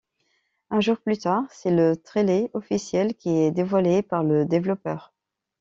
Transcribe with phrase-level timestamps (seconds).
[0.71, 5.13] Un jour plus tard, c'est le trailer officiel qui est dévoilé par le développeur.